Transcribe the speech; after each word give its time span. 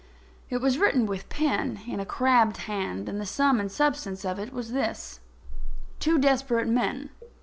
It 0.49 0.61
was 0.61 0.79
written 0.79 1.05
with 1.05 1.25
a 1.25 1.27
pen 1.27 1.81
in 1.87 1.99
a 1.99 2.07
crabbed 2.07 2.57
hand, 2.65 3.07
and 3.07 3.21
the 3.21 3.25
sum 3.27 3.59
and 3.59 3.71
substance 3.71 4.25
of 4.25 4.39
it 4.39 4.51
was 4.51 4.71
this: 4.71 5.19
_Two 5.99 6.19
Desperate 6.19 6.67
Men. 6.67 7.11